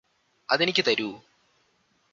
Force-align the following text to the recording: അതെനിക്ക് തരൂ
അതെനിക്ക് 0.49 0.83
തരൂ 0.85 1.09